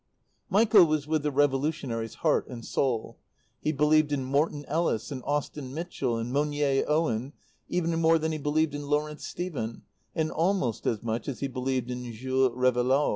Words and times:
Michael 0.49 0.85
was 0.85 1.05
with 1.05 1.21
the 1.21 1.29
revolutionaries 1.29 2.15
heart 2.25 2.47
and 2.47 2.65
soul; 2.65 3.19
he 3.61 3.71
believed 3.71 4.11
in 4.11 4.23
Morton 4.25 4.65
Ellis 4.65 5.11
and 5.11 5.21
Austen 5.27 5.75
Mitchell 5.75 6.17
and 6.17 6.33
Monier 6.33 6.83
Owen 6.87 7.33
even 7.69 8.01
more 8.01 8.17
than 8.17 8.31
he 8.31 8.39
believed 8.39 8.73
in 8.73 8.87
Lawrence 8.87 9.27
Stephen, 9.27 9.83
and 10.15 10.31
almost 10.31 10.87
as 10.87 11.03
much 11.03 11.27
as 11.29 11.41
he 11.41 11.47
believed 11.47 11.91
in 11.91 12.11
Jules 12.13 12.53
Réveillaud. 12.53 13.09